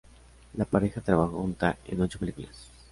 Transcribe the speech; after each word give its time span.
La 0.55 0.65
pareja 0.65 0.99
trabajó 1.01 1.37
junta 1.41 1.77
en 1.85 2.01
ocho 2.01 2.17
películas. 2.17 2.67